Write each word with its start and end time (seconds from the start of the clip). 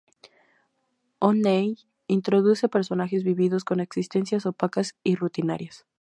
O'Neill 1.19 1.77
introduce 2.07 2.67
personajes 2.67 3.23
vividos, 3.23 3.63
con 3.65 3.79
existencias 3.79 4.47
opacas 4.47 4.95
y 5.03 5.13
rutinarias. 5.15 5.85